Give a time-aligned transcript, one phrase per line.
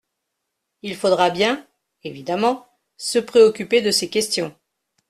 [0.81, 1.67] Il faudra bien,
[2.03, 2.65] évidemment,
[2.97, 4.51] se préoccuper de ces questions.